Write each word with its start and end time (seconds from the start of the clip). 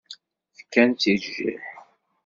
Fkan-tt 0.57 1.03
i 1.11 1.15
jjiḥ. 1.23 1.65